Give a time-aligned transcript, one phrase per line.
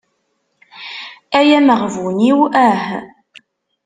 [1.39, 2.83] Ay ameɣbun-iw ah.